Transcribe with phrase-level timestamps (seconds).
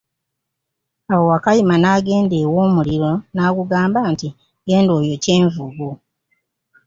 [1.13, 4.29] Awo Wakayima n'agenda ew' omuliro n'agugamba nti,
[4.67, 5.89] genda oyokye envubu.